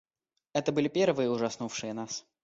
Это 0.53 0.71
были 0.71 0.87
первые, 0.87 1.29
ужаснувшие 1.29 1.93
нас. 1.93 2.25